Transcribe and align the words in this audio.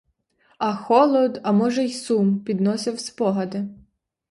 А 0.57 0.75
холод, 0.75 1.39
а 1.43 1.51
може 1.51 1.83
й 1.83 1.91
сум 1.93 2.39
підносив 2.39 2.99
спогади. 2.99 3.67